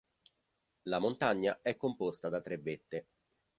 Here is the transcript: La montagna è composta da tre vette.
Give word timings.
La 0.87 0.97
montagna 0.97 1.61
è 1.61 1.75
composta 1.77 2.27
da 2.27 2.41
tre 2.41 2.57
vette. 2.57 3.07